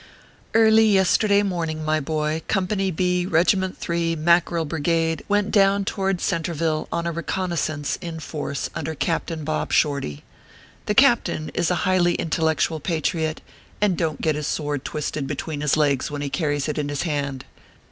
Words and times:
Early 0.55 0.85
yesterday 0.87 1.43
morning, 1.43 1.85
my 1.85 1.99
boy, 1.99 2.41
Company 2.47 2.89
B, 2.89 3.27
Eegiment 3.29 3.77
3, 3.77 4.15
Mackerel 4.15 4.65
Brigade, 4.65 5.23
went 5.29 5.51
down 5.51 5.85
toward 5.85 6.19
Centreville 6.21 6.87
on 6.91 7.05
a 7.05 7.11
reconnoissance 7.11 7.97
in 8.01 8.19
force 8.19 8.67
under 8.73 8.95
Captain 8.95 9.43
Bob 9.43 9.71
Shorty. 9.71 10.23
The 10.87 10.95
Captain 10.95 11.49
is 11.53 11.69
a 11.69 11.85
highly 11.85 12.15
intellectual 12.15 12.79
patriot, 12.79 13.41
and 13.79 13.95
don 13.95 14.17
t 14.17 14.23
get 14.23 14.33
his 14.33 14.47
sword 14.47 14.83
twisted 14.83 15.27
between 15.27 15.61
his 15.61 15.77
legs 15.77 16.09
when 16.09 16.23
he 16.23 16.29
carries 16.31 16.67
it 16.67 16.79
in 16.79 16.89
his 16.89 17.03
hand. 17.03 17.45